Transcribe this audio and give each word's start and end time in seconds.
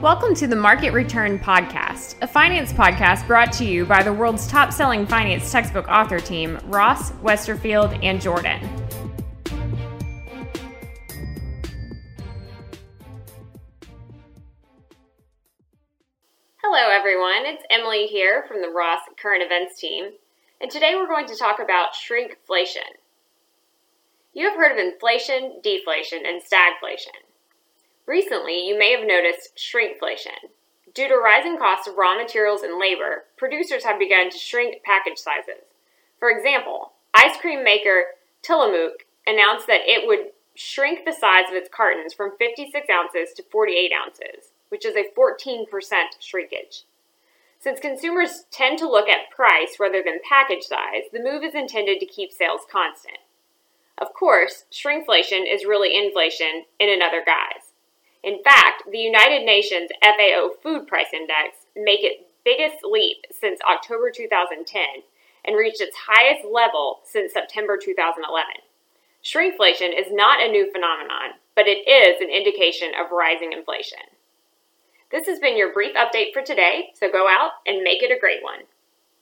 Welcome 0.00 0.34
to 0.34 0.46
the 0.46 0.56
Market 0.56 0.92
Return 0.92 1.38
Podcast, 1.38 2.16
a 2.22 2.26
finance 2.26 2.72
podcast 2.72 3.26
brought 3.26 3.52
to 3.52 3.64
you 3.64 3.84
by 3.84 4.02
the 4.02 4.12
world's 4.12 4.46
top 4.48 4.72
selling 4.72 5.06
finance 5.06 5.52
textbook 5.52 5.86
author 5.88 6.18
team, 6.18 6.58
Ross, 6.64 7.12
Westerfield, 7.22 8.02
and 8.02 8.20
Jordan. 8.20 8.60
Hello, 16.56 16.88
everyone. 16.90 17.44
It's 17.44 17.62
Emily 17.70 18.06
here 18.06 18.44
from 18.48 18.60
the 18.60 18.70
Ross 18.70 19.00
Current 19.16 19.42
Events 19.42 19.78
team, 19.78 20.10
and 20.60 20.70
today 20.70 20.94
we're 20.96 21.06
going 21.06 21.26
to 21.26 21.36
talk 21.36 21.60
about 21.62 21.90
shrinkflation. 21.92 22.88
You 24.32 24.48
have 24.48 24.56
heard 24.56 24.72
of 24.72 24.78
inflation, 24.78 25.60
deflation, 25.62 26.22
and 26.26 26.42
stagflation. 26.42 27.31
Recently, 28.06 28.66
you 28.66 28.78
may 28.78 28.92
have 28.96 29.06
noticed 29.06 29.56
shrinkflation. 29.56 30.50
Due 30.94 31.08
to 31.08 31.16
rising 31.16 31.56
costs 31.56 31.86
of 31.86 31.96
raw 31.96 32.14
materials 32.16 32.62
and 32.62 32.78
labor, 32.78 33.24
producers 33.36 33.84
have 33.84 33.98
begun 33.98 34.28
to 34.28 34.38
shrink 34.38 34.82
package 34.84 35.18
sizes. 35.18 35.64
For 36.18 36.28
example, 36.28 36.92
ice 37.14 37.36
cream 37.40 37.64
maker 37.64 38.06
Tillamook 38.42 39.06
announced 39.26 39.66
that 39.68 39.82
it 39.84 40.06
would 40.06 40.32
shrink 40.54 41.04
the 41.04 41.12
size 41.12 41.48
of 41.48 41.54
its 41.54 41.68
cartons 41.72 42.12
from 42.12 42.36
56 42.38 42.86
ounces 42.90 43.32
to 43.34 43.42
48 43.50 43.92
ounces, 43.92 44.50
which 44.68 44.84
is 44.84 44.96
a 44.96 45.10
14% 45.16 45.66
shrinkage. 46.18 46.84
Since 47.58 47.78
consumers 47.78 48.44
tend 48.50 48.78
to 48.80 48.90
look 48.90 49.08
at 49.08 49.30
price 49.30 49.76
rather 49.78 50.02
than 50.04 50.18
package 50.28 50.64
size, 50.64 51.04
the 51.12 51.22
move 51.22 51.44
is 51.44 51.54
intended 51.54 52.00
to 52.00 52.06
keep 52.06 52.32
sales 52.32 52.62
constant. 52.70 53.18
Of 53.96 54.12
course, 54.14 54.64
shrinkflation 54.72 55.44
is 55.48 55.64
really 55.64 55.96
inflation 55.96 56.64
in 56.80 56.90
another 56.90 57.22
guise. 57.24 57.61
In 58.22 58.42
fact, 58.42 58.84
the 58.90 58.98
United 58.98 59.44
Nations 59.44 59.90
FAO 60.02 60.50
Food 60.62 60.86
Price 60.86 61.12
Index 61.12 61.66
made 61.74 62.04
its 62.04 62.22
biggest 62.44 62.84
leap 62.84 63.24
since 63.30 63.60
October 63.62 64.10
2010 64.14 64.82
and 65.44 65.56
reached 65.56 65.80
its 65.80 65.96
highest 66.06 66.46
level 66.50 67.00
since 67.04 67.32
September 67.32 67.76
2011. 67.76 68.62
Shrinkflation 69.24 69.98
is 69.98 70.12
not 70.12 70.42
a 70.42 70.50
new 70.50 70.70
phenomenon, 70.70 71.38
but 71.54 71.66
it 71.66 71.86
is 71.88 72.20
an 72.20 72.30
indication 72.30 72.92
of 72.98 73.12
rising 73.12 73.52
inflation. 73.52 73.98
This 75.10 75.26
has 75.26 75.38
been 75.38 75.56
your 75.56 75.72
brief 75.72 75.94
update 75.94 76.32
for 76.32 76.42
today, 76.42 76.90
so 76.94 77.10
go 77.10 77.28
out 77.28 77.52
and 77.66 77.82
make 77.82 78.02
it 78.02 78.16
a 78.16 78.18
great 78.18 78.42
one. 78.42 78.62